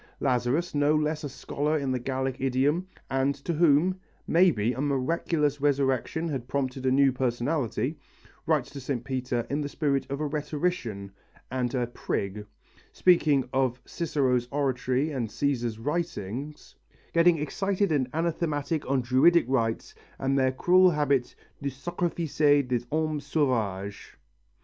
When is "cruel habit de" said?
20.51-21.69